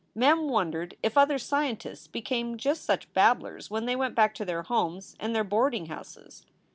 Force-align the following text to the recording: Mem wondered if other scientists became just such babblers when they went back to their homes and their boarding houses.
Mem 0.15 0.47
wondered 0.49 0.97
if 1.03 1.15
other 1.15 1.37
scientists 1.37 2.07
became 2.07 2.57
just 2.57 2.83
such 2.83 3.13
babblers 3.13 3.69
when 3.69 3.85
they 3.85 3.95
went 3.95 4.15
back 4.15 4.33
to 4.33 4.43
their 4.45 4.63
homes 4.63 5.15
and 5.19 5.35
their 5.35 5.43
boarding 5.43 5.85
houses. 5.89 6.43